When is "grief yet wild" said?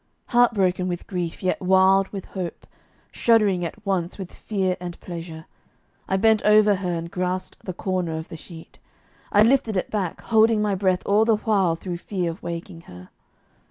1.05-2.07